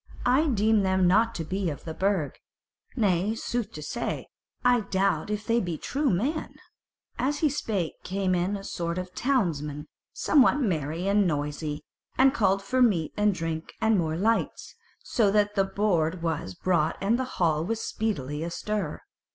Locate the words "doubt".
4.79-5.29